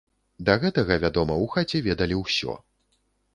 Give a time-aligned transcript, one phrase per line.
[0.47, 2.57] Да гэтага, вядома, у хаце ведалі ўсё.